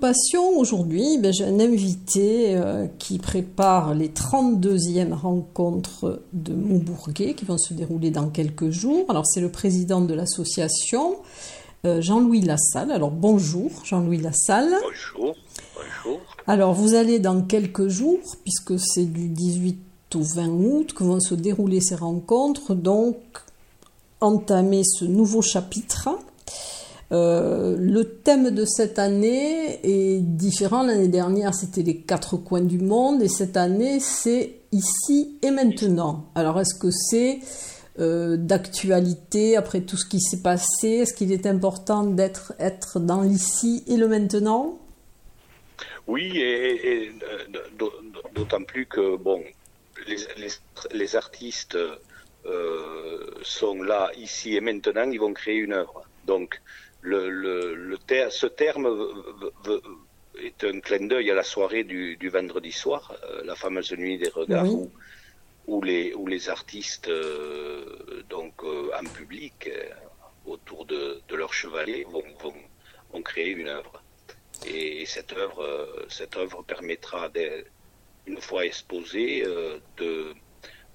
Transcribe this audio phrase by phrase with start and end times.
[0.00, 7.44] Passion, aujourd'hui, ben, j'ai un invité euh, qui prépare les 32e rencontres de Montbourguet qui
[7.44, 9.06] vont se dérouler dans quelques jours.
[9.08, 11.16] Alors, c'est le président de l'association,
[11.84, 12.92] euh, Jean-Louis Lassalle.
[12.92, 14.72] Alors, bonjour, Jean-Louis Lassalle.
[14.82, 15.34] Bonjour,
[15.74, 16.20] bonjour.
[16.46, 21.20] Alors, vous allez dans quelques jours, puisque c'est du 18 au 20 août que vont
[21.20, 23.16] se dérouler ces rencontres, donc
[24.20, 26.08] entamer ce nouveau chapitre
[27.10, 30.82] euh, le thème de cette année est différent.
[30.82, 36.30] L'année dernière, c'était les quatre coins du monde et cette année, c'est ici et maintenant.
[36.34, 37.40] Alors, est-ce que c'est
[37.98, 40.88] euh, d'actualité après tout ce qui s'est passé?
[40.88, 44.78] Est-ce qu'il est important d'être être dans l'ici et le maintenant?
[46.06, 47.86] Oui, et, euh,
[48.34, 49.42] d'autant plus que bon,
[50.06, 50.50] les,
[50.92, 51.76] les, artistes
[53.42, 56.02] sont là ici et maintenant, ils vont créer une œuvre.
[56.26, 56.60] Donc,
[57.08, 57.98] le, le,
[58.30, 58.86] ce terme
[60.42, 64.28] est un clin d'œil à la soirée du, vendredi soir, euh, la fameuse nuit des
[64.28, 64.74] regards,
[65.66, 69.70] où, les, où les artistes, euh, donc euh, en public,
[70.46, 72.24] autour de, leur chevalet, vont,
[73.12, 74.02] vont, créer une œuvre.
[74.66, 75.64] Et cette œuvre,
[76.08, 77.30] cette œuvre permettra,
[78.26, 79.44] une fois exposée,
[79.96, 80.34] de,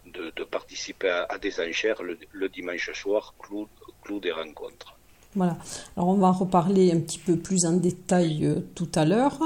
[0.05, 4.95] de, participer à, des enchères le, dimanche soir, clou des rencontres.
[5.35, 5.57] Voilà.
[5.97, 9.39] Alors on va en reparler un petit peu plus en détail euh, tout à l'heure.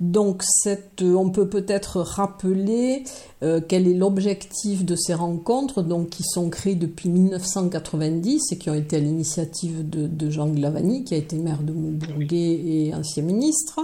[0.00, 3.04] Donc cette, euh, on peut peut-être rappeler
[3.42, 8.70] euh, quel est l'objectif de ces rencontres, donc qui sont créées depuis 1990 et qui
[8.70, 13.22] ont été à l'initiative de, Jean Glavani, qui a été maire de Montbourguet et ancien
[13.22, 13.80] ministre.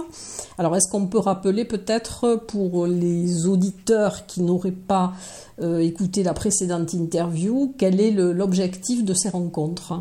[0.57, 5.13] Alors est-ce qu'on peut rappeler peut-être pour les auditeurs qui n'auraient pas
[5.61, 9.93] écouté la précédente interview, quel est l'objectif de ces rencontres?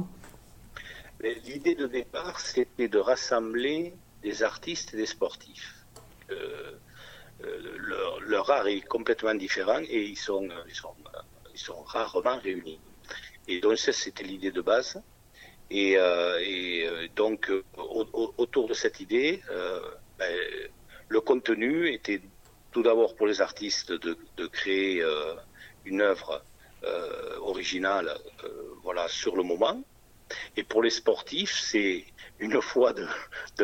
[1.21, 5.84] L'idée de départ, c'était de rassembler des artistes et des sportifs.
[6.31, 6.73] Euh,
[7.45, 12.78] euh, leur, art est complètement différent et ils sont, ils sont, rarement réunis.
[13.49, 15.03] Et donc ça, c'était l'idée de base.
[15.71, 19.43] Et, euh, et donc, autour de cette idée,
[20.19, 20.39] ben,
[21.09, 22.23] le contenu était
[22.71, 25.03] tout d'abord pour les artistes de, de créer
[25.84, 26.45] une œuvre
[27.41, 28.17] originale
[28.83, 29.83] voilà, sur le moment,
[30.56, 32.05] et pour les sportifs, c'est
[32.39, 33.06] une fois de,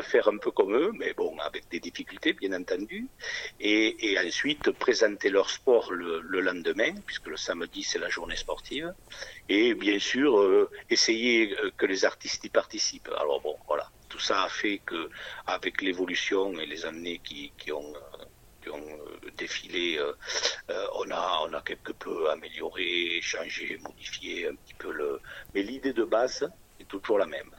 [0.01, 3.07] faire un peu comme eux, mais bon, avec des difficultés, bien entendu,
[3.61, 8.93] et, ensuite présenter leur sport le, le, lendemain, puisque le samedi, c'est la journée sportive,
[9.49, 13.11] et bien sûr, euh, essayer euh, que les artistes y participent.
[13.17, 15.11] Alors bon, voilà, tout ça a fait que,
[15.47, 17.95] avec l'évolution et les années qui, ont
[18.75, 19.99] ont euh, défilé,
[20.69, 25.21] on, a, on a quelque peu amélioré, changé, modifié un petit peu le.
[25.55, 26.49] Mais l'idée de base,
[26.89, 27.51] toujours la même.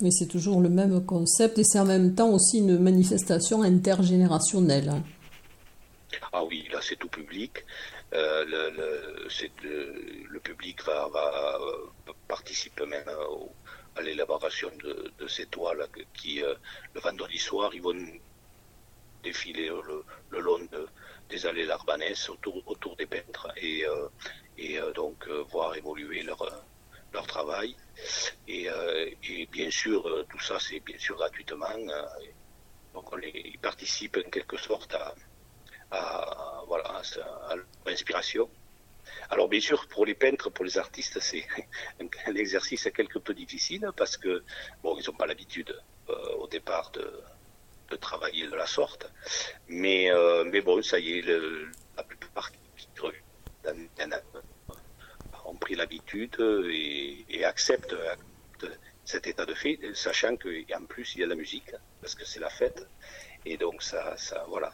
[0.00, 4.92] Mais c'est toujours le même concept et c'est en même temps aussi une manifestation intergénérationnelle.
[6.32, 7.64] Ah oui, là c'est tout public.
[8.12, 8.70] Euh, le,
[10.28, 11.58] le, public va, va
[12.28, 13.08] participer même
[13.96, 16.54] à l'élaboration de, ces toiles qui, euh,
[16.94, 17.94] le vendredi soir, ils vont
[19.24, 20.60] défiler le, long
[21.28, 24.08] des allées Larbanès autour, des peintres et, euh,
[24.58, 26.38] et donc voir évoluer leur,
[27.22, 27.76] travail.
[28.48, 31.66] Euh, et, bien sûr, euh, tout ça, c'est bien sûr gratuitement.
[31.70, 32.02] Euh,
[32.92, 35.14] donc, on ils participent en quelque sorte à,
[36.66, 37.02] voilà,
[37.48, 37.54] à
[37.86, 38.48] l'inspiration.
[39.30, 41.46] Alors bien sûr, pour les peintres, pour les artistes, c'est
[42.00, 44.42] un, exercice quelque peu difficile parce que
[44.82, 45.78] bon, ils n'ont pas l'habitude
[46.38, 47.22] au départ de,
[47.90, 49.10] de, travailler de la sorte.
[49.68, 50.10] Mais
[50.46, 52.58] mais bon, ça y est, le, la plupart qui
[55.64, 56.36] pris l'habitude
[56.70, 57.96] et, acceptent
[59.04, 61.70] cet état de fait, sachant qu'en plus il y a la musique,
[62.00, 62.86] parce que c'est la fête.
[63.46, 64.72] Et donc ça, ça voilà,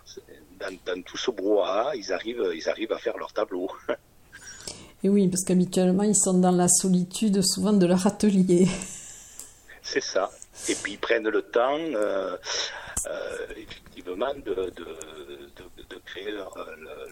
[0.61, 3.69] dans, tout ce brouhaha, ils arrivent, ils arrivent à faire leur tableau.
[5.03, 8.69] Et oui, parce qu'habituellement ils sont dans la solitude souvent de leur atelier.
[9.83, 10.31] C'est ça.
[10.69, 12.37] Et puis ils prennent le temps, euh, euh,
[13.57, 14.97] effectivement, de, de,
[15.89, 16.55] de, créer leur,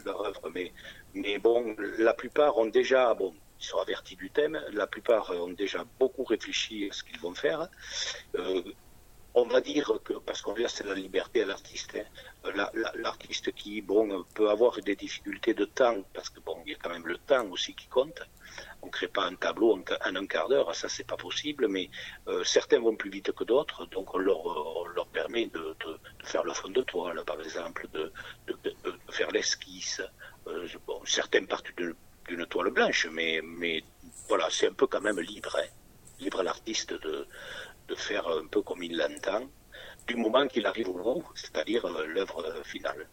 [0.04, 0.50] leur, œuvre.
[0.54, 0.72] Mais,
[1.14, 5.52] mais bon, la plupart ont déjà, bon, ils sont avertis du thème, la plupart ont
[5.52, 7.68] déjà beaucoup réfléchi à ce qu'ils vont faire.
[8.36, 8.62] Euh,
[9.34, 14.24] on va dire que, parce qu'on laisse la liberté à l'artiste, hein, l'artiste qui bon,
[14.34, 17.18] peut avoir des difficultés de temps, parce que bon, il y a quand même le
[17.18, 18.20] temps aussi qui compte.
[18.82, 19.82] On ne crée pas un tableau en,
[20.16, 21.90] un quart d'heure, ça c'est pas possible, mais
[22.26, 24.77] euh, certains vont plus vite que d'autres, donc on leur
[25.28, 25.76] de,
[26.24, 28.12] faire le fond de toile, par exemple, de,
[29.10, 30.00] faire l'esquisse.
[30.46, 33.82] Euh, bon, certains partent d'une toile blanche, mais, mais
[34.28, 35.68] voilà, c'est un peu quand même libre, hein.
[36.20, 37.26] libre à l'artiste de,
[37.96, 39.48] faire un peu comme il l'entend,
[40.06, 43.06] du moment qu'il arrive au bout, c'est-à-dire euh, l'œuvre finale.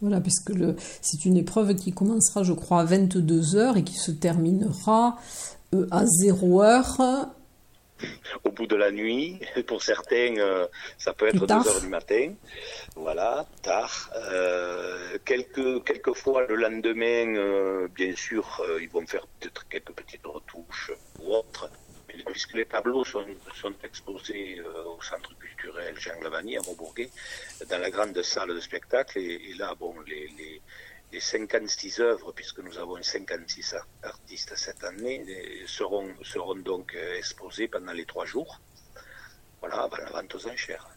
[0.00, 0.52] Voilà, puisque
[1.02, 5.18] c'est une épreuve qui commencera, je crois, à 22 heures et qui se terminera
[5.74, 7.00] euh, à 0 heure.
[8.44, 10.66] Au bout de la nuit, pour certains, euh,
[10.98, 12.34] ça peut être 2 heures du matin.
[12.94, 14.10] Voilà, tard.
[15.24, 21.34] quelques, quelques fois le lendemain, bien sûr, ils vont faire peut-être quelques petites retouches ou
[21.34, 21.70] autres
[22.26, 23.24] puisque les tableaux sont,
[23.84, 27.10] exposés euh, au centre culturel Jean Lavani à Montbourguet,
[27.68, 29.18] dans la grande salle de spectacle.
[29.18, 30.60] Et, là, bon, les, les,
[31.18, 35.24] 56 œuvres, puisque nous avons 56 artistes cette année,
[35.66, 38.60] seront, seront donc euh, exposées pendant les trois jours.
[39.60, 40.88] Voilà, avant la vente aux enchères.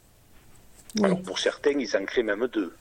[1.01, 2.73] Alors pour certains, ils en créent même deux.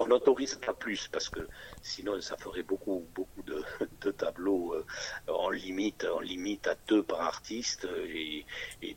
[0.00, 1.46] on n'autorise pas plus parce que
[1.80, 4.74] sinon ça ferait beaucoup, beaucoup de, tableaux.
[4.74, 4.84] Euh,
[5.28, 8.44] on limite, on limite à deux par artiste et,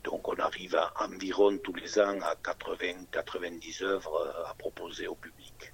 [0.02, 5.14] donc on arrive à environ tous les ans à 80-90 œuvres euh, à proposer au
[5.14, 5.72] public.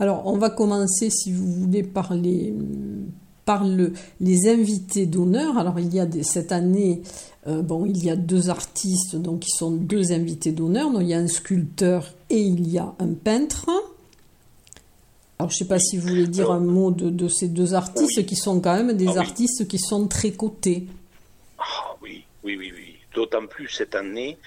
[0.00, 2.54] Alors on va commencer, si vous voulez, par les,
[3.44, 5.58] par le, les invités d'honneur.
[5.58, 7.02] Alors il y a cette année
[7.46, 10.90] euh, bon, il y a deux artistes, donc qui sont deux invités d'honneur.
[10.90, 13.66] Donc il y a un sculpteur et il y a un peintre.
[15.38, 18.26] Alors je ne sais pas si vous voulez dire un mot de, ces deux artistes
[18.26, 20.86] qui sont quand même des ah artistes qui sont très cotés.
[21.58, 22.96] Ah oui, oui, oui, oui.
[23.14, 24.38] D'autant plus cette année.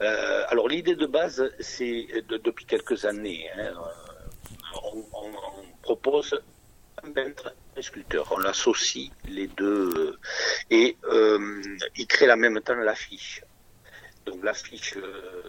[0.00, 3.44] Euh, alors l'idée de base, c'est depuis quelques années.
[3.58, 3.72] Hein,
[5.86, 6.34] propose
[7.04, 8.24] un peintre sculpteur.
[8.32, 10.18] On l'associe les deux
[10.70, 11.62] et euh,
[11.96, 13.42] il crée en même temps l'affiche.
[14.26, 15.42] Donc l'affiche euh,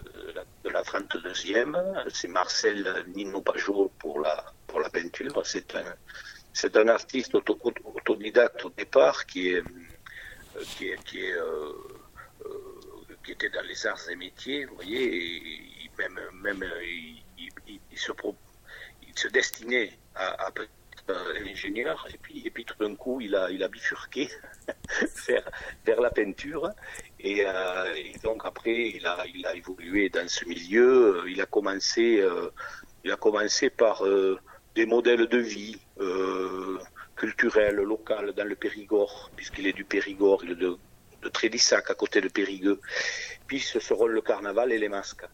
[0.64, 4.36] de la 32e, c'est Marcel Nino Pajot pour la,
[4.68, 5.34] pour la peinture.
[5.44, 5.94] C'est un,
[6.52, 9.64] c'est un artiste autodidacte au départ qui est,
[10.76, 11.72] qui, est, euh,
[13.24, 15.04] qui était dans les arts et métiers, vous voyez,
[15.84, 18.12] et même, même il, se,
[19.08, 20.50] il se destinait à, à
[21.10, 24.28] euh, ingénieur, et puis, et puis tout d'un coup, il a, il a bifurqué
[25.26, 25.50] vers,
[25.86, 26.70] vers la peinture.
[27.24, 31.24] Euh, et, donc après, il a, il a évolué dans ce milieu.
[31.26, 32.50] Il a commencé, euh,
[33.04, 34.04] il a commencé par
[34.74, 35.80] des modèles de vie
[37.16, 40.76] culturels, locaux dans le Périgord, puisqu'il est du Périgord, il est de,
[41.22, 42.80] de à côté de Périgueux.
[43.46, 45.24] Puis ce seront le carnaval et les masques.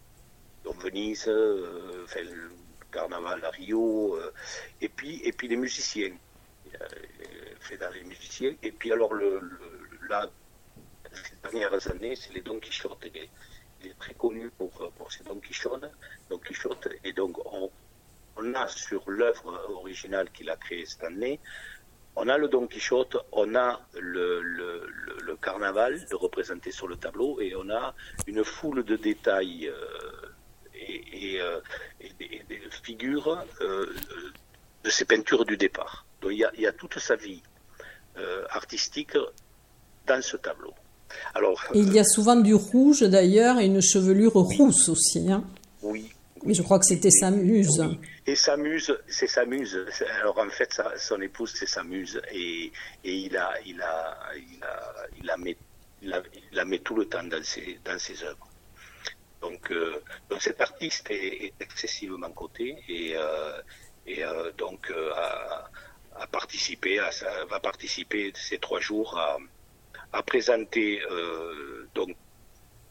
[0.63, 1.29] Donc Venise,
[2.05, 2.21] enfin,
[2.95, 4.33] carnaval à Rio, euh,
[4.81, 6.15] et puis et puis les musiciens,
[6.81, 6.89] euh,
[7.61, 9.41] fait les musiciens, et puis alors le,
[10.09, 10.31] là,
[11.13, 13.05] ces dernières années, c'est les Don Quichotte.
[13.05, 13.31] Il est,
[13.81, 15.87] il est très connu pour, pour ses Don Quichotte,
[16.31, 17.71] Don Quichotte, et donc on,
[18.37, 21.41] on a sur l'œuvre originale qu'il a créée cette année,
[22.17, 24.87] on a le Don Quichotte, on a le, le,
[25.23, 27.95] le, carnaval de représenter sur le tableau et on a
[28.27, 30.24] une foule de détails euh,
[30.89, 31.61] et, euh,
[32.01, 33.87] des, figures euh,
[34.83, 36.07] de ses peintures du départ.
[36.21, 37.43] Donc il y a, toute sa vie
[38.17, 39.17] euh, artistique
[40.07, 40.75] dans ce tableau.
[41.35, 45.31] Alors, il y a souvent du rouge d'ailleurs et une chevelure rousse aussi.
[45.31, 45.45] Hein
[45.83, 46.11] oui.
[46.45, 47.83] Mais je crois que c'était sa muse.
[48.27, 49.79] Et sa muse, c'est sa muse.
[50.21, 52.21] Alors en fait, son épouse, c'est sa muse.
[52.33, 52.71] Et,
[53.05, 55.57] il, a, il, a, il, a, il, la met,
[56.03, 56.23] il,
[56.53, 58.49] la, met tout le temps dans ses, dans ses œuvres.
[59.45, 63.61] Donc, euh, donc cet artiste est, excessivement coté et, euh,
[64.09, 66.99] euh, donc va participer
[68.35, 69.21] ces trois jours
[70.13, 71.03] à, présenter
[71.95, 72.17] donc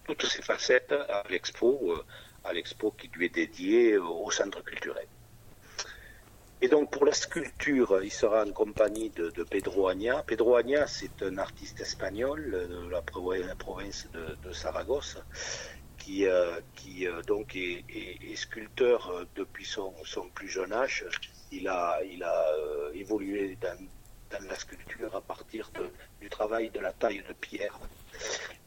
[0.06, 1.96] toutes ces facettes à l'expo,
[2.44, 5.08] à l'expo qui lui est dédiée au centre culturel.
[6.62, 10.24] Et donc pour la sculpture, il sera en compagnie de, Pedro Agna.
[10.24, 13.02] Pedro Agna, c'est un artiste espagnol de la,
[13.56, 15.18] province de, Saragosse
[16.04, 16.26] qui,
[16.76, 21.06] qui donc est, sculpteur depuis son, son, plus jeune âge.
[21.52, 22.46] Il a, il a
[22.94, 23.78] évolué dans,
[24.32, 25.72] dans, la sculpture à partir
[26.20, 27.80] du travail de la taille de pierre.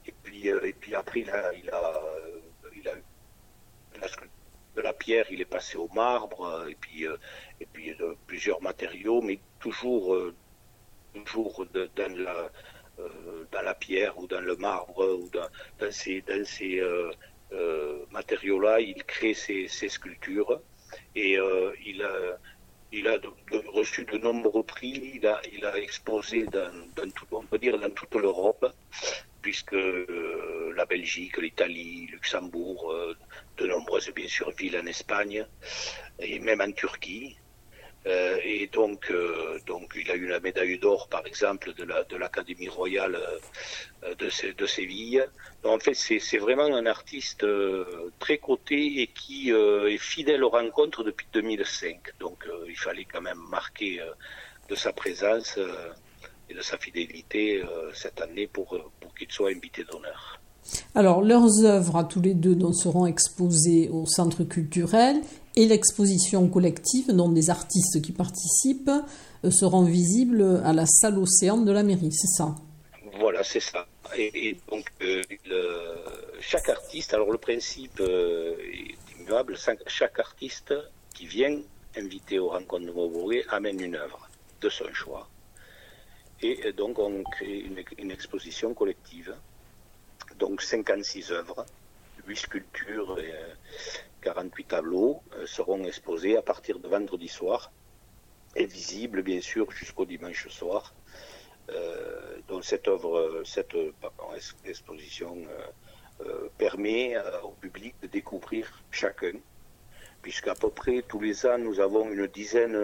[0.07, 2.01] Et puis, et puis après, il a, il a,
[2.75, 2.95] il a
[4.77, 7.17] de la pierre, il est passé au marbre, euh, et puis, euh,
[7.61, 10.35] et puis de plusieurs matériaux, mais toujours, euh,
[11.25, 11.67] toujours
[11.97, 12.51] dans, la,
[13.53, 16.83] dans la pierre ou dans le marbre ou dans, ces, dans ces
[18.11, 20.61] matériaux-là, il crée ses, sculptures
[21.15, 21.39] et
[21.85, 23.19] il a,
[23.69, 25.21] reçu de nombreux prix,
[25.53, 28.67] il a, exposé dans, dans on peut dire dans toute l'Europe
[29.47, 33.17] puisque euh, la Belgique, l'Italie, Luxembourg, euh,
[33.59, 35.47] de nombreuses bien sûr villes en Espagne
[36.19, 37.37] et même en Turquie.
[38.07, 39.13] Euh, et donc,
[39.67, 43.19] donc, il a eu la médaille d'or, par exemple, de, la, de l'Académie royale
[44.19, 45.25] de, de, Séville.
[45.65, 47.45] en fait, c'est, vraiment un artiste
[48.21, 51.99] très coté et qui est fidèle aux rencontres depuis 2005.
[52.21, 54.01] Donc, il fallait quand même marquer
[54.69, 55.59] de sa présence
[56.49, 60.41] et de sa fidélité euh, cette année pour, euh, pour qu'ils soient invités d'honneur.
[60.95, 65.17] Alors, leurs œuvres à tous les deux seront exposées au centre culturel
[65.57, 68.91] et l'exposition collective, dont des artistes qui participent,
[69.45, 72.55] euh, seront visibles à la salle Océan de la mairie, c'est ça?
[73.19, 73.87] Voilà, c'est ça.
[74.17, 74.87] Et, donc,
[76.41, 80.75] chaque artiste, alors le principe est immuable, chaque artiste
[81.15, 81.59] qui vient
[81.97, 84.29] invité au rencontre de Maubourg amène une œuvre
[84.61, 85.29] de son choix.
[86.43, 87.65] Et donc, on crée
[87.99, 89.35] une, exposition collective.
[90.39, 91.65] Donc, 56 œuvres,
[92.27, 93.33] 8 sculptures et
[94.27, 97.73] 48 euh, tableaux euh, seront exposés à partir de vendredi soir
[98.55, 100.95] et visibles, bien sûr, jusqu'au dimanche soir.
[101.71, 103.77] Euh, donc, cette œuvre, cette
[104.65, 105.37] exposition
[106.57, 109.35] permet au public de découvrir chacun,
[110.23, 112.79] puisqu'à peu près tous les ans, nous avons une dizaine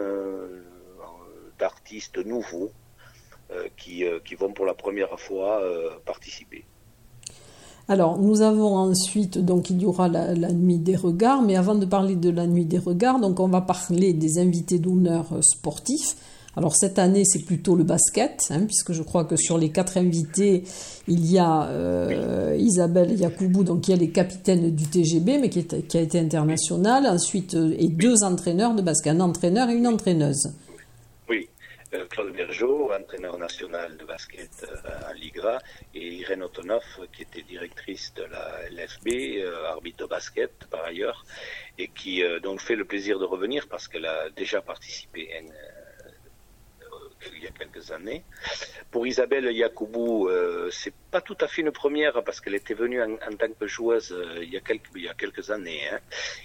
[1.58, 2.70] d'artistes nouveaux
[3.52, 6.64] euh, qui, euh, vont pour la première fois euh, participer.
[7.88, 11.84] Alors, nous avons ensuite, donc il y aura la, nuit des regards, mais avant de
[11.84, 16.16] parler de la nuit des regards, donc on va parler des invités d'honneur sportifs.
[16.54, 19.96] Alors cette année, c'est plutôt le basket, hein, puisque je crois que sur les quatre
[19.96, 20.64] invités,
[21.08, 21.68] il y a
[22.56, 27.06] Isabelle Yacoubou, donc qui est les capitaines du TGB, mais qui, qui a été internationale.
[27.06, 30.50] Ensuite, et deux entraîneurs de basket, un entraîneur et une entraîneuse.
[31.94, 35.58] Euh, Claude Bergeau, entraîneur national de basket euh, à l'IGRA,
[35.94, 36.82] et Irène Otonov,
[37.12, 39.08] qui était directrice de la LFB,
[39.42, 41.26] euh, arbitre de basket par ailleurs,
[41.76, 45.30] et qui donc fait le plaisir de revenir parce qu'elle a déjà participé
[47.34, 48.24] il y a quelques années.
[48.90, 53.02] Pour Isabelle Yacoubou, euh, c'est pas tout à fait une première parce qu'elle était venue
[53.02, 55.88] en, tant que joueuse euh, il, y a quelques, il y a quelques années.
[55.90, 55.98] Hein.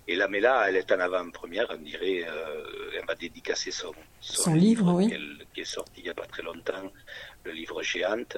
[0.08, 2.26] Et là, mais là, elle est en avant-première, on dirait.
[2.28, 5.14] Euh, elle m'a dédicacé son, son, livre, oui.
[5.54, 6.92] qui est sorti il n'y a pas très longtemps,
[7.44, 8.38] le livre Géante.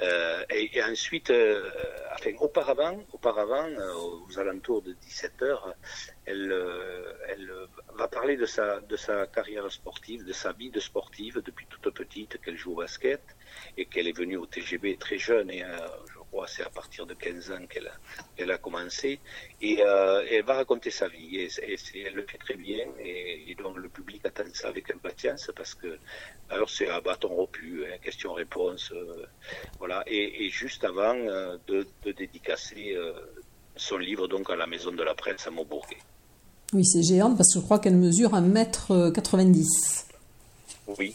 [0.00, 1.68] Euh, et, ensuite, euh,
[2.14, 3.68] enfin, auparavant, auparavant
[4.28, 5.74] aux alentours de 17 heures,
[6.26, 6.54] elle,
[7.28, 7.50] elle
[8.18, 11.94] va parler de sa, de sa carrière sportive, de sa vie de sportive depuis toute
[11.94, 13.22] petite, qu'elle joue au basket
[13.76, 15.62] et qu'elle est venue au TGB très jeune et
[16.46, 17.88] c'est à partir de 15 ans qu'elle
[18.50, 19.20] a, a commencé.
[19.60, 21.36] Et euh, elle va raconter sa vie.
[21.36, 21.48] Et,
[21.94, 22.86] elle le fait très bien.
[23.00, 25.98] Et, donc le public attend ça avec impatience parce que,
[26.48, 28.92] alors c'est un bâton rompu, hein, question-réponse.
[28.92, 29.26] Euh,
[29.78, 30.04] voilà.
[30.06, 32.96] Et, juste avant euh, de, dédicacer
[33.76, 35.98] son livre donc à la Maison de la Presse à Maubourguet.
[36.74, 40.04] Oui, c'est géant parce que je crois qu'elle mesure 1m90.
[40.98, 41.14] Oui,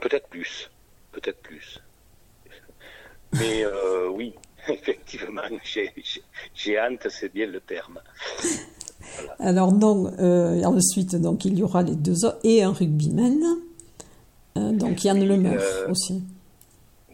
[0.00, 0.70] peut-être plus.
[1.12, 1.80] Peut-être plus.
[3.34, 4.34] Mais euh, oui,
[4.68, 5.42] effectivement,
[6.54, 8.00] géante, c'est bien le terme.
[9.38, 13.42] Alors donc, euh, ensuite, donc, il y aura les deux autres et un rugbyman.
[14.56, 16.22] Euh, donc Yann Lemeur euh, aussi.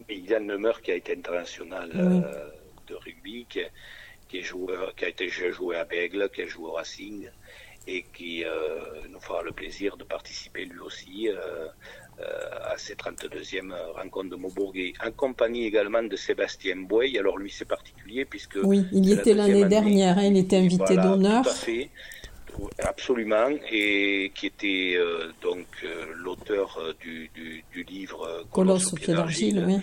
[0.07, 1.89] Oui, Yann Lemeur qui a été international
[2.87, 3.59] de rugby, qui,
[4.29, 7.27] qui, est joueur, qui a été joué à Bègle, qui a joué au Racing
[7.87, 8.43] et qui
[9.09, 11.29] nous fera le plaisir de participer lui aussi
[12.21, 12.25] euh,
[12.69, 17.17] à ces 32e rencontres de Maubourguet, en compagnie également de Sébastien Boy.
[17.17, 18.57] Alors lui, c'est particulier puisque...
[18.61, 21.43] Oui, il y était l'année dernière, hein, il était invité d'honneur.
[21.43, 21.89] Tout à fait,
[22.79, 29.63] absolument, et qui était euh, donc euh, l'auteur du, du, livre Colosse au pied d'argile,
[29.65, 29.77] oui.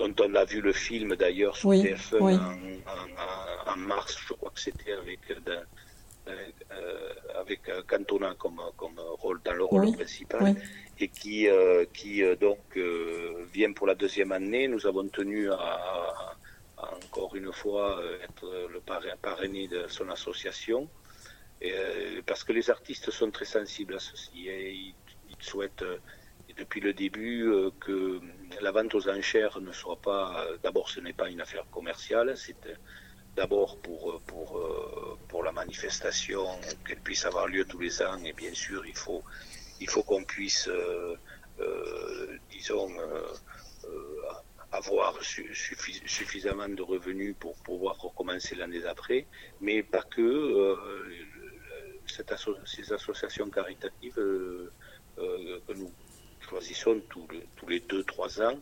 [0.00, 4.60] Dont on a vu le film d'ailleurs sur TF1 en, en, mars, je crois que
[4.60, 5.20] c'était avec
[7.36, 10.54] avec Cantona comme, comme rôle dans le rôle principal
[10.98, 11.48] et qui,
[11.92, 12.78] qui donc
[13.52, 14.68] vient pour la deuxième année.
[14.68, 16.36] Nous avons tenu à,
[17.04, 18.80] encore une fois être le
[19.20, 20.88] parrainé de son association.
[22.26, 24.94] parce que les artistes sont très sensibles à ceci et ils,
[25.40, 25.84] souhaitent
[26.60, 27.50] depuis le début
[27.80, 28.20] que
[28.60, 32.56] la vente aux enchères ne soit pas, d'abord ce n'est pas une affaire commerciale, c'est
[33.36, 36.46] d'abord pour, pour, euh, pour la manifestation,
[36.86, 39.22] qu'elle puisse avoir lieu tous les ans, et bien sûr, il faut,
[39.80, 41.16] il faut qu'on puisse, euh,
[41.60, 42.90] euh, disons,
[44.72, 49.26] avoir suffisamment de revenus pour pouvoir recommencer l'année d'après,
[49.60, 50.76] mais pas que.
[52.66, 55.92] Ces associations caritatives que nous
[56.50, 58.58] choisissons tous les, tous les deux, trois ans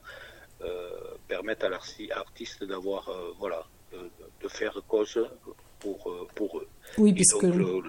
[1.29, 5.19] permettent à l'artiste d'avoir voilà, de, faire cause
[5.81, 6.69] pour, euh, pour eux.
[6.99, 7.83] Oui, puisque, le,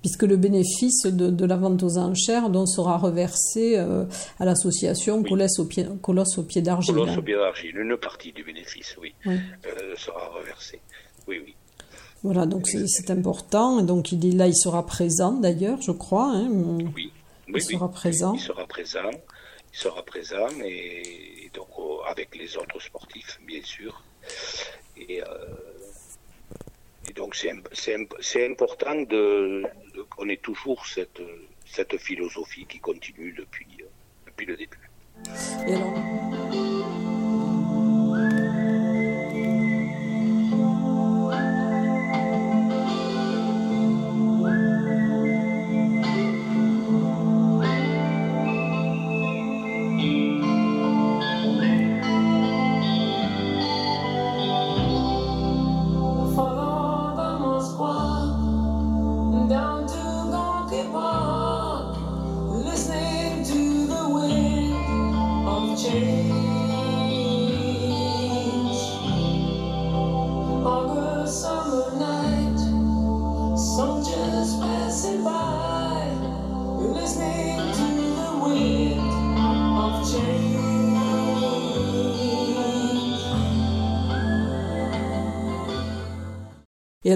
[0.00, 4.04] puisque le bénéfice de, de, la vente aux enchères donc, sera reversé euh,
[4.38, 6.94] à l'association Colosse au pied, Colosse au pied d'argile.
[6.94, 9.32] Colosse au pied d'argile, une partie du bénéfice, oui, euh,
[9.96, 10.80] sera reversée.
[11.26, 11.54] Oui, oui.
[12.24, 13.80] Voilà, donc c'est important.
[13.82, 16.32] Donc il est là, il sera présent d'ailleurs, je crois.
[16.34, 16.48] Hein.
[16.96, 17.12] Oui,
[17.54, 18.34] il sera présent.
[18.34, 19.10] Il sera présent.
[19.72, 21.68] Il sera présent et donc
[22.06, 24.02] avec les autres sportifs, bien sûr.
[24.96, 25.26] Et, euh,
[27.14, 29.64] donc c'est important de,
[30.10, 31.20] qu'on ait toujours cette,
[31.66, 33.66] cette philosophie qui continue depuis,
[34.26, 34.90] depuis le début.
[35.66, 36.27] Et alors?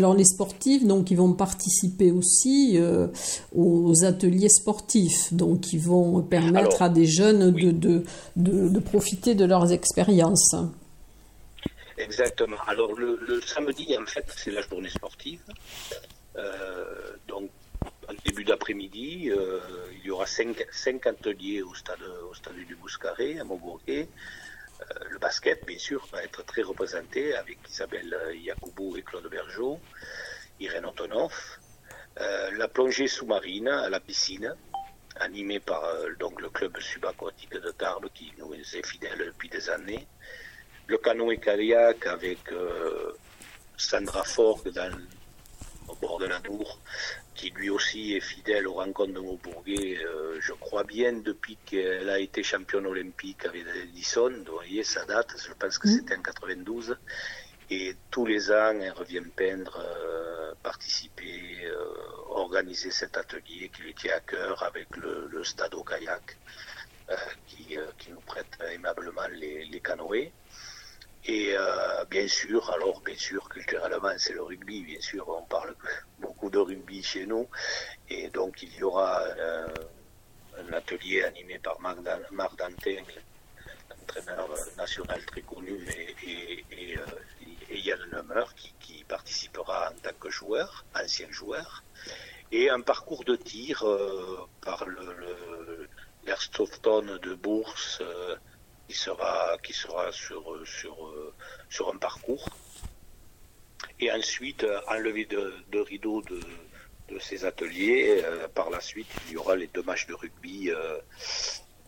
[0.01, 3.09] Les sportifs, donc, ils vont participer aussi euh,
[3.55, 8.03] aux ateliers sportifs, donc ils vont permettre à des jeunes de,
[8.37, 10.55] de, profiter de leurs expériences.
[11.99, 12.57] Exactement.
[12.67, 15.41] Alors le, samedi, en fait, c'est la journée sportive.
[16.37, 17.51] Euh, donc,
[18.09, 19.61] en début d'après-midi, euh,
[19.99, 22.01] il y aura cinq, cinq, ateliers au stade,
[22.31, 24.09] au stade du Bouscaré, à Montbourguet.
[24.91, 29.79] Euh, le basket, bien sûr, va être très représenté avec Isabelle Yacoubou et Claude Bergeau,
[30.61, 31.59] Irène Antonov.
[32.21, 34.55] Euh, la plongée sous-marine à la piscine,
[35.17, 39.71] animée par euh, donc, le club subaquatique de Tarbes qui nous est fidèle depuis des
[39.71, 40.07] années.
[40.89, 42.41] Le canoë kayak avec
[43.77, 44.61] Sandra Forg
[45.89, 46.81] au bord de la Dour
[47.35, 52.11] qui lui aussi est fidèle aux rencontres de Montbourguet, euh, je crois bien, depuis qu'elle
[52.11, 54.31] a été championne olympique avec Edison.
[54.47, 55.91] Vous voyez, ça date, je pense que mm.
[55.91, 56.97] c'était en 92.
[57.71, 61.95] Et tous les ans, elle revient peindre, euh, participer, euh,
[62.29, 66.37] organiser cet atelier qui lui tient à cœur avec le, stade au kayak
[67.47, 67.77] qui,
[68.11, 70.31] nous prête aimablement les, les canoës.
[71.25, 75.75] Et euh, bien sûr, alors bien sûr, culturellement, c'est le rugby, bien sûr, on parle
[76.19, 77.49] beaucoup de rugby chez nous.
[78.09, 79.69] Et donc il y aura euh,
[80.59, 82.03] un atelier animé par Marc,
[82.59, 83.03] Dantin,
[84.03, 85.79] entraîneur national très connu,
[86.27, 87.07] et, et, euh,
[87.71, 91.85] Yann Lemeur qui, qui, participera en tant que joueur, ancien joueur.
[92.51, 93.85] Et un parcours de tir
[94.61, 95.89] par le,
[96.27, 98.03] l'Airstofton de Bourse
[98.93, 100.97] qui sera, qui sera sur, sur,
[101.71, 102.47] sur un parcours.
[104.01, 106.41] Et ensuite, enlever de, de rideaux de,
[107.09, 108.23] de ces ateliers.
[108.25, 110.99] Euh, par la suite, il y aura les deux matchs de rugby, euh,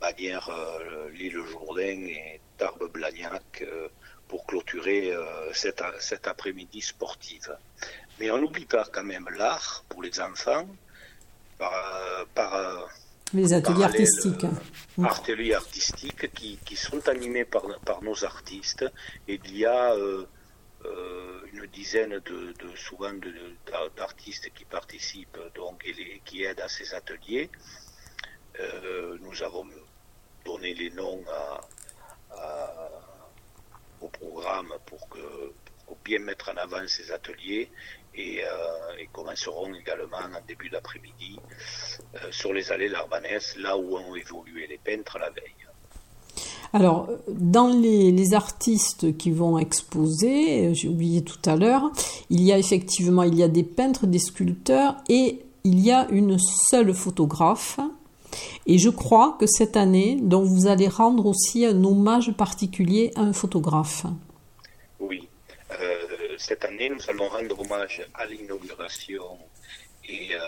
[0.01, 3.89] Bagnères, euh, l'île Jourdain et Tarbes-Blagnac, euh,
[4.29, 5.15] pour clôturer
[5.53, 7.55] cet, cet après-midi sportive.
[8.19, 10.67] Mais on n'oublie pas quand même l'art pour les enfants,
[11.59, 12.89] par
[13.35, 14.45] les ateliers artistiques.
[14.45, 18.85] Euh, ateliers artistiques qui, qui, sont animés par, par nos artistes.
[19.29, 20.25] Et il y a euh,
[20.85, 23.13] euh, une dizaine de, de souvent
[23.97, 27.51] d'artistes qui participent donc et qui aident à ces ateliers.
[29.21, 29.67] nous avons
[30.45, 31.23] donné les noms
[32.31, 32.91] à,
[34.01, 35.19] au programme pour que,
[36.05, 37.71] bien mettre en avant ces ateliers
[38.17, 38.41] et,
[39.13, 41.39] commenceront également en début d'après-midi
[42.33, 45.55] sur les allées Larbanès, là où ont évolué les peintres la veille.
[46.75, 51.93] Alors, dans les, artistes qui vont exposer, j'ai oublié tout à l'heure,
[52.31, 56.09] il y a effectivement il y a des peintres, des sculpteurs et il y a
[56.11, 57.79] une seule photographe.
[58.67, 63.21] Et je crois que cette année, dont vous allez rendre aussi un hommage particulier à
[63.21, 64.05] un photographe.
[66.35, 69.39] Euh, cette année, nous allons rendre hommage à l'inauguration
[70.09, 70.39] et euh,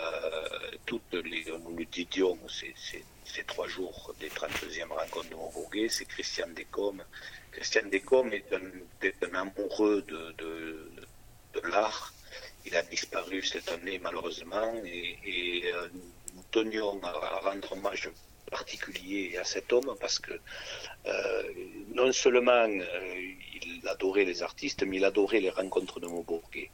[0.85, 6.47] toutes les, nous le disions, ces trois jours des 32e rencontres de Montbourguet, c'est Christian
[6.55, 7.03] Descommes.
[7.51, 10.91] Christian Descommes est un, amoureux de,
[11.63, 12.13] l'art.
[12.65, 15.87] Il a disparu cette année malheureusement et, euh,
[16.35, 18.09] nous tenions à rendre hommage
[18.49, 20.33] particulier à cet homme parce que
[21.05, 21.43] euh,
[21.93, 23.33] non seulement euh,
[23.65, 26.69] il adorait les artistes, mais il adorait les rencontres de Montbourguet.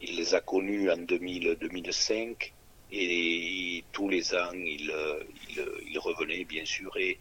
[0.00, 2.52] Il les a connus en 2000-2005
[2.92, 5.22] et tous les ans, il, euh,
[5.58, 7.18] euh, il, revenait, bien sûr, et,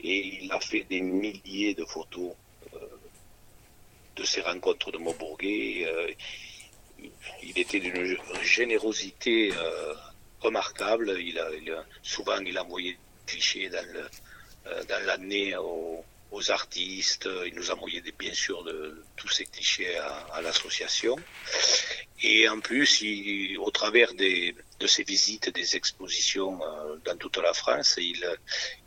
[0.00, 2.32] il a fait des milliers de photos
[2.74, 2.78] euh,
[4.16, 5.86] de ces rencontres de Montbourguet.
[7.42, 9.52] il était d'une générosité
[10.40, 11.16] remarquable.
[11.18, 15.54] Il a, souvent, il a envoyé des clichés dans l'année
[16.30, 17.28] aux, artistes.
[17.46, 21.16] Il nous a envoyé, bien sûr, de, tous ces clichés à, à l'association.
[22.22, 27.36] Et en plus, il, au travers des, de ses visites, des expositions euh, dans toute
[27.38, 28.24] la France, il,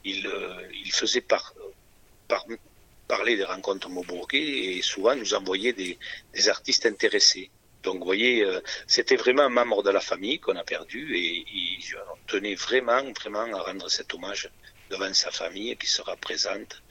[0.03, 1.53] il, euh, il faisait par,
[2.27, 2.45] par,
[3.07, 5.97] parler des rencontres Maubourguet et souvent nous envoyait des,
[6.33, 7.49] des artistes intéressés.
[7.83, 11.45] Donc, vous voyez, euh, c'était vraiment un membre de la famille qu'on a perdu et
[11.51, 11.79] il
[12.27, 14.49] tenait vraiment, vraiment à rendre cet hommage
[14.89, 16.81] devant sa famille qui sera présente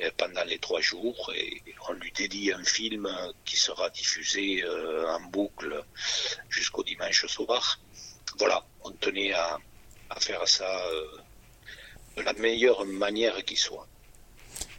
[0.00, 3.08] euh, pendant les trois jours et on lui dédie un film
[3.44, 5.84] qui sera diffusé euh, en boucle
[6.48, 7.80] jusqu'au dimanche soir.
[8.38, 9.58] Voilà, on tenait à,
[10.18, 11.06] faire ça euh,
[12.16, 13.86] de la meilleure manière qui soit.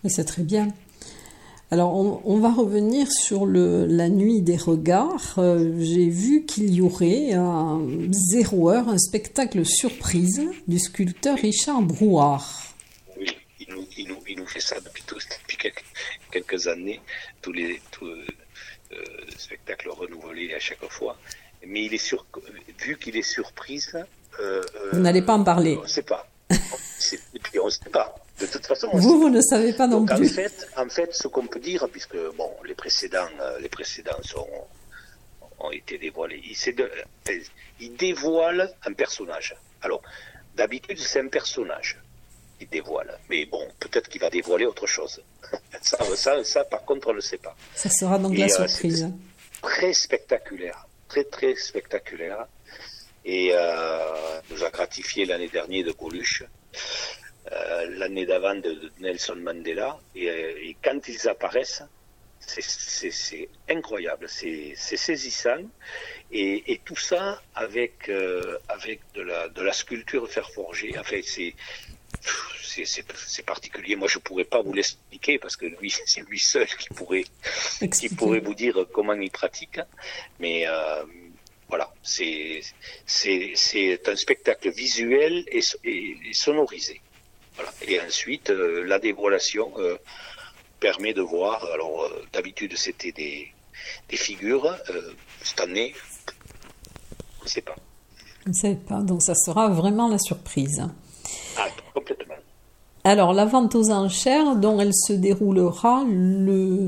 [0.08, 0.74] C'est très bien.
[1.72, 5.40] Alors, on, va revenir sur le, la nuit des regards.
[5.80, 7.78] J'ai vu qu'il y aurait à
[8.12, 12.72] zéro heure un spectacle surprise du sculpteur Richard Brouard
[13.98, 15.04] il nous, fait ça depuis,
[16.32, 17.02] quelques, années,
[17.42, 18.26] tous les euh,
[19.38, 21.18] spectacles renouvelés à chaque fois.
[21.66, 22.26] Mais il est sur,
[22.80, 23.98] vu qu'il est surprise.
[24.40, 24.62] Euh,
[24.94, 25.78] vous n'allez pas en parler.
[25.80, 26.28] On ne sait pas.
[26.50, 28.16] Et puis on ne sait pas.
[28.42, 30.26] De toute façon, vous, vous ne savez pas non plus.
[30.26, 34.22] En fait, en fait, ce qu'on peut dire, puisque bon, les précédents, euh, les précédents
[34.24, 34.48] sont,
[35.60, 36.42] ont été dévoilés.
[36.44, 36.90] Il, de,
[37.80, 39.56] il dévoile un personnage.
[39.82, 40.02] Alors,
[40.56, 41.98] d'habitude, c'est un personnage
[42.68, 43.18] dévoile.
[43.30, 45.22] Mais bon, peut-être qu'il va dévoiler autre chose.
[45.82, 47.56] ça, ça, par contre, on ne le sait pas.
[47.76, 49.10] Ça sera donc la euh, surprise.
[49.62, 52.46] très spectaculaire, très très spectaculaire.
[53.24, 56.44] Et euh, nous a gratifié l'année dernière de Coluche,
[57.52, 60.00] euh, l'année d'avant de, Nelson Mandela.
[60.16, 61.84] Et, quand ils apparaissent,
[62.40, 65.64] c'est incroyable, c'est saisissant.
[66.32, 68.10] Et, tout ça avec,
[68.68, 70.98] avec de, la, de la sculpture fer forgé.
[70.98, 71.54] Enfin, c'est
[72.76, 73.96] c'est particulier.
[73.96, 77.26] Moi, je pourrais pas vous l'expliquer parce que lui, c'est lui seul qui pourrait,
[77.92, 79.80] qui pourrait vous dire comment il pratique.
[80.40, 81.04] Mais euh,
[81.68, 82.62] voilà, c'est
[84.08, 87.02] un spectacle visuel et, sonorisé.
[87.82, 89.98] Et ensuite, euh, la dévoilation euh,
[90.80, 91.66] permet de voir.
[91.74, 93.52] Alors, d'habitude, c'était des,
[94.10, 94.76] des figures.
[95.44, 95.94] cette année,
[97.42, 97.76] on ne sait pas.
[98.46, 99.02] On ne sait pas.
[99.02, 100.88] Donc, ça sera vraiment la surprise.
[101.58, 102.36] Ah, complètement.
[103.04, 106.88] Alors, la vente aux enchères, dont elle se déroulera le,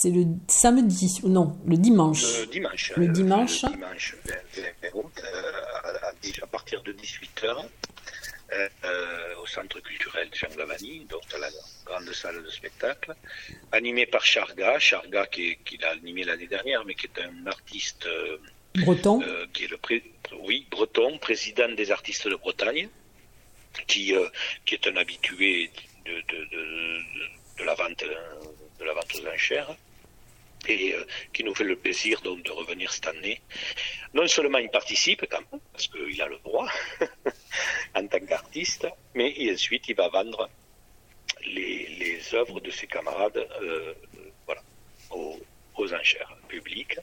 [0.00, 2.40] c'est le samedi, non, le dimanche.
[2.40, 2.92] Le dimanche.
[2.96, 3.62] Le dimanche.
[3.62, 4.16] Le dimanche,
[6.42, 7.64] à, partir de 18h,
[8.50, 11.50] euh, au centre culturel Jean Glavani, donc dans la
[11.84, 13.14] grande salle de spectacle,
[13.72, 18.06] animé par Charga, Charga qui, qui l'a animé l'année dernière, mais qui est un artiste
[18.06, 18.38] euh,
[18.74, 19.78] breton, euh, qui est le
[20.40, 22.88] oui breton, président des artistes de Bretagne
[23.86, 24.14] qui,
[24.64, 25.70] qui est un habitué
[26.06, 26.98] de, de, de,
[27.58, 28.02] de, la vente
[28.78, 29.76] de la vente aux enchères
[30.66, 33.40] et euh, qui nous fait le plaisir donc de revenir cette année.
[34.14, 36.68] Non seulement il participe quand même, parce qu'il a le droit
[37.98, 40.48] en tant qu'artiste, mais ensuite il va vendre
[41.46, 43.94] les, œuvres de ses camarades euh,
[44.46, 44.62] voilà,
[45.10, 46.98] aux, enchères publiques.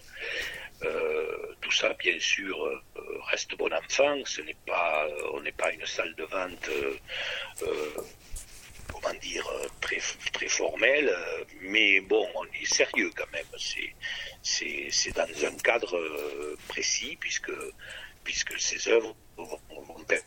[0.83, 2.81] Euh, tout ça, bien sûr, euh,
[3.31, 4.17] reste bon enfant.
[5.33, 6.69] On n'est pas une salle de vente
[8.93, 9.49] comment dire,
[9.81, 9.99] très,
[10.31, 11.13] très formel,
[11.61, 13.45] mais bon, on est sérieux quand même.
[14.43, 15.99] C'est dans un cadre
[16.67, 17.51] précis, puisque,
[18.25, 19.59] puisque ces œuvres vont,
[20.09, 20.25] être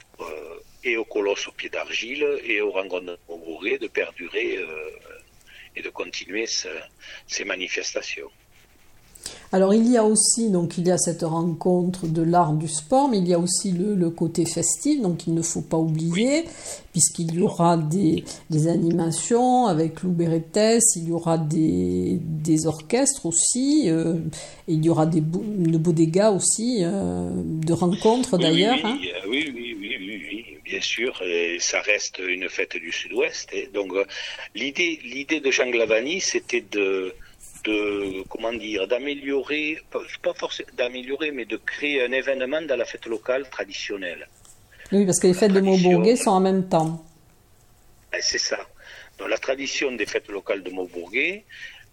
[0.82, 4.58] et au colosse au pied d'argile et au rangon de Maubourg de perdurer
[5.76, 8.30] et de continuer ces manifestations.
[9.50, 13.08] Alors il y a aussi donc il y a cette rencontre de l'art du sport,
[13.08, 16.44] mais il y a aussi le, côté festif, donc il ne faut pas oublier,
[16.92, 18.24] puisqu'il y aura des,
[18.68, 20.14] animations avec Lou
[20.96, 24.14] il y aura des, orchestres aussi, euh,
[24.66, 28.78] il y aura des de aussi, euh, de rencontres d'ailleurs.
[28.84, 28.98] Hein.
[29.28, 33.50] Oui, oui, oui, oui, bien sûr, et ça reste une fête du Sud-Ouest.
[33.72, 34.04] Donc euh,
[34.54, 37.14] l'idée, l'idée de Jean Glavani, c'était de
[37.68, 39.78] de comment dire d'améliorer
[40.22, 44.22] pas forcément d'améliorer mais de créer un événement dans la fête locale traditionnelle.
[44.92, 47.04] Oui, parce que les fêtes de Maubourguet sont en même temps.
[48.10, 48.58] Ben, c'est ça.
[49.18, 51.44] Dans la tradition des fêtes locales de Maubourguet,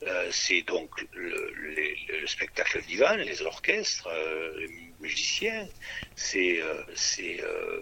[0.03, 5.67] euh, c'est donc le, spectacle divin, les orchestres, euh, les musiciens,
[6.15, 7.81] c'est euh,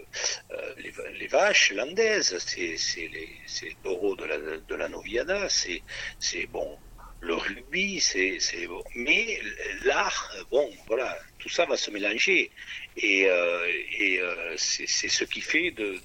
[1.18, 6.78] les, vaches landaises, c'est les, taureaux de la, de la Noviada, c'est bon,
[7.24, 8.82] le rugby, c'est bon.
[8.94, 9.40] Mais
[9.84, 12.50] l'art, bon, voilà, tout ça va se mélanger.
[12.96, 13.66] Et, euh,
[14.00, 15.98] euh, c'est ce qui fait de,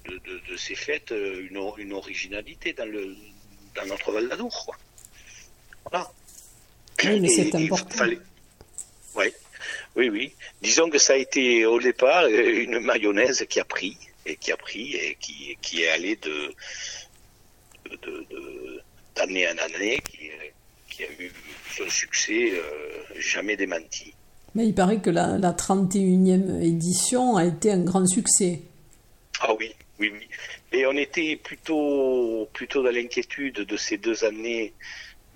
[0.56, 3.14] ces fêtes une, originalité dans, le,
[3.74, 4.74] dans notre Val d'Adour.
[5.90, 6.10] Voilà.
[7.04, 8.04] Oui, mais c'est important.
[9.96, 10.34] Oui, oui.
[10.62, 14.56] Disons que ça a été au départ une mayonnaise qui a pris et qui a
[14.56, 16.54] pris et qui, qui est allée de
[19.16, 20.00] d'année en année,
[21.00, 21.32] qui, qui a eu
[21.76, 24.14] son succès euh, jamais démenti.
[24.54, 28.60] Mais il paraît que la, 31e édition a été un grand succès.
[29.40, 30.28] Ah oui, oui, oui.
[30.72, 34.72] Et on était plutôt, plutôt dans l'inquiétude de ces deux années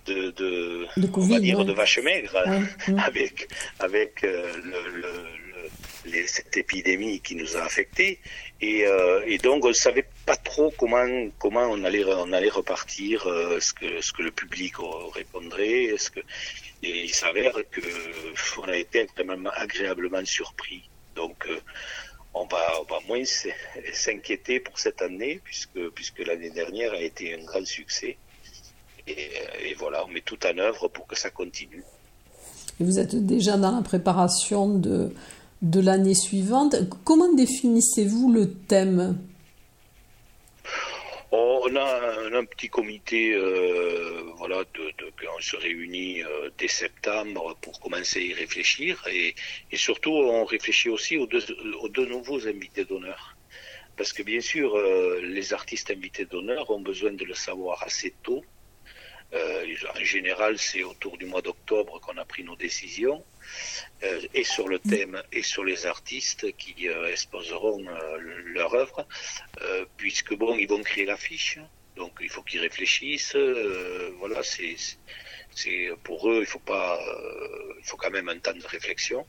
[0.06, 2.44] de, de, de vache maigre,
[2.98, 3.48] avec,
[3.78, 8.18] avec euh, le, cette épidémie qui nous a affectés.
[8.62, 11.04] Euh, et, donc, on ne savait pas trop comment,
[11.42, 14.74] on, allait, on repartir, euh, ce, que, que le public
[15.14, 15.94] répondrait.
[16.12, 16.20] Que,
[16.82, 19.06] et il s'avère qu'on a été
[19.56, 20.88] agréablement surpris.
[21.14, 21.58] Donc, euh,
[22.32, 23.24] on, va, on moins
[23.92, 28.16] s'inquiéter pour cette année, puisque, l'année dernière a été un grand succès.
[29.06, 29.30] Et,
[29.62, 31.84] et, voilà, on met tout en œuvre pour que ça continue.
[32.80, 35.12] Et vous êtes déjà dans la préparation de,
[35.64, 36.76] de l'année suivante.
[37.04, 39.18] Comment définissez-vous le thème?
[41.30, 44.92] Oh, on, a un, petit comité, euh, voilà, de,
[45.40, 49.34] se réunit euh, dès septembre pour commencer à y réfléchir et,
[49.72, 53.36] surtout on réfléchit aussi aux deux, nouveaux invités d'honneur.
[53.96, 58.14] Parce que bien sûr, euh, les artistes invités d'honneur ont besoin de le savoir assez
[58.22, 58.44] tôt.
[59.32, 63.24] en général, c'est autour du mois d'octobre qu'on a pris nos décisions.
[64.02, 69.06] Euh, et sur le thème et sur les artistes qui euh, exposeront euh, leur œuvre,
[69.96, 71.58] puisque bon, ils vont créer l'affiche,
[71.96, 73.36] donc il faut qu'ils réfléchissent.
[74.18, 76.98] voilà, c'est pour eux, il faut pas,
[77.78, 79.26] il faut quand même un temps de réflexion.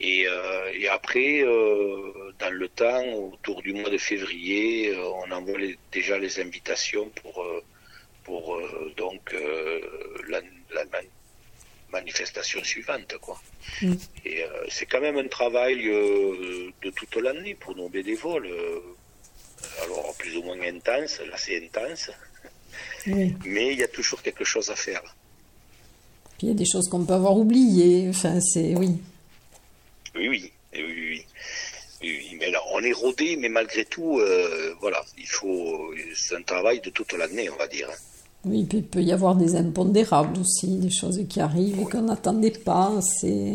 [0.00, 0.26] Et,
[0.74, 5.58] et après, dans le temps, autour du mois de février, on envoie
[5.92, 7.46] déjà les invitations pour
[8.24, 8.60] pour
[8.96, 9.34] donc
[10.28, 10.40] la,
[10.74, 10.84] la,
[11.92, 13.40] manifestation suivante, quoi.
[13.82, 13.92] Mm.
[14.24, 18.46] Et euh, c'est quand même un travail euh, de toute l'année pour nos bénévoles.
[18.46, 18.80] Euh,
[19.84, 22.10] alors plus ou moins intense, là c'est intense,
[23.06, 25.02] mais il y a toujours quelque chose à faire.
[26.40, 28.08] il y a des choses qu'on peut avoir oubliées.
[28.08, 28.98] Enfin, c'est oui.
[30.16, 31.24] Oui, oui, oui,
[32.02, 32.36] oui.
[32.40, 34.20] mais on est rodé, mais malgré tout,
[34.80, 35.94] voilà, il faut.
[36.14, 37.88] C'est un travail de toute l'année, on va dire.
[38.44, 42.02] Oui, puis il peut y avoir des impondérables aussi, des choses qui arrivent et qu'on
[42.02, 42.92] n'attendait pas.
[43.20, 43.54] C'est.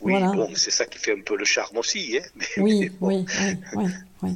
[0.00, 2.18] Oui, bon, c'est ça qui fait un peu le charme aussi.
[2.18, 3.24] Hein oui, oui,
[3.74, 3.84] oui,
[4.22, 4.30] oui,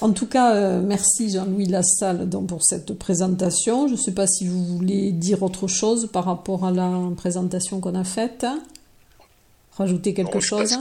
[0.00, 3.86] En tout cas, euh, merci Jean-Louis Lassalle donc, pour cette présentation.
[3.86, 7.80] Je ne sais pas si vous voulez dire autre chose par rapport à la présentation
[7.80, 8.46] qu'on a faite.
[9.76, 10.78] Rajouter quelque chose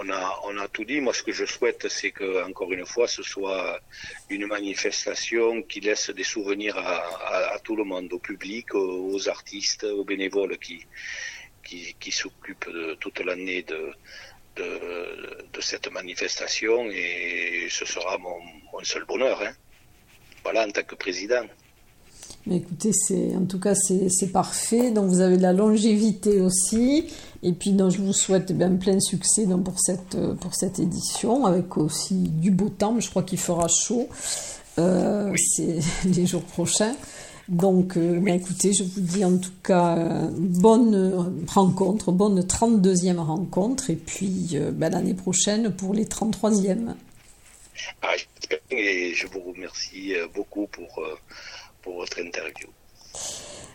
[0.00, 1.00] on a, on a tout dit.
[1.00, 3.80] Moi, ce que je souhaite, c'est que, encore une fois, ce soit
[4.28, 10.04] une manifestation qui laisse des souvenirs à, tout le monde, au public, aux, artistes, aux
[10.04, 10.86] bénévoles qui,
[11.62, 13.92] qui, s'occupent toute l'année de,
[15.60, 16.90] cette manifestation.
[16.90, 18.40] Et ce sera mon,
[18.82, 19.40] seul bonheur.
[19.42, 19.52] Hein.
[20.42, 21.44] Voilà, en tant que président.
[22.50, 24.90] Écoutez, c'est en tout cas c'est parfait.
[24.90, 27.12] Donc vous avez de la longévité aussi.
[27.42, 32.14] Et puis donc, je vous souhaite plein succès pour cette pour cette édition avec aussi
[32.14, 33.00] du beau temps.
[33.00, 34.08] Je crois qu'il fera chaud.
[34.76, 36.94] C'est les jours prochains.
[37.48, 39.96] Donc, ben, écoutez, je vous dis en tout cas
[40.36, 46.94] bonne rencontre, bonne 32e rencontre, et puis ben, l'année prochaine pour les 33e.
[48.02, 48.12] Ah,
[48.70, 51.02] et je vous remercie beaucoup pour,
[51.82, 52.68] pour votre interview.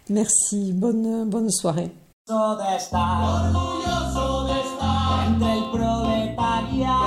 [0.09, 1.89] Merci, bonne, bonne soirée.
[2.27, 7.05] De estar, orgulloso de estar entre el proletariado.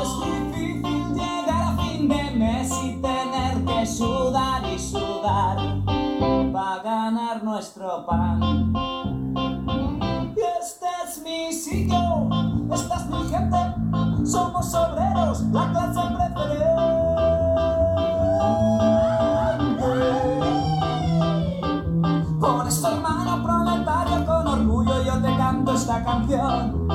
[0.00, 5.58] Es difícil llegar a fin de mes y tener que sudar y sudar
[6.52, 8.72] para ganar nuestro pan.
[10.36, 12.28] Y este es mi sitio,
[12.72, 13.74] esta es mi gente,
[14.24, 16.29] somos obreros, la clase preferente.
[26.10, 26.88] Canción.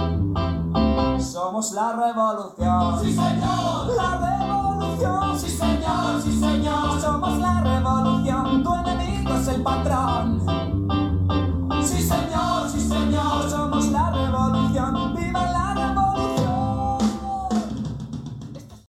[1.19, 2.99] Somos la revolución.
[3.01, 3.95] Sí, señor.
[3.95, 5.39] La revolución.
[5.39, 6.21] Sí, señor.
[6.21, 6.99] Sí, señor.
[6.99, 8.63] Somos la revolución.
[8.63, 10.04] Tu enemigo es el patrón.